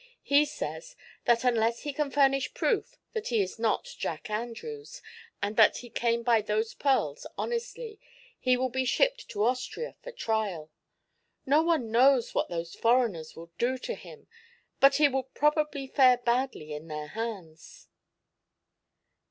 [0.23, 0.95] "He says
[1.25, 4.99] that unless he can furnish proof that he is not Jack Andrews,
[5.43, 7.99] and that he came by those pearls honestly,
[8.39, 10.71] he will be shipped to Austria for trial.
[11.45, 14.27] No one knows what those foreigners will do to him,
[14.79, 17.87] but he would probably fare badly in their hands."